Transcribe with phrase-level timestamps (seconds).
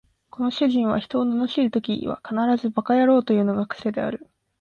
[0.31, 4.25] この主人は人を罵るときは必ず馬鹿野郎というのが癖である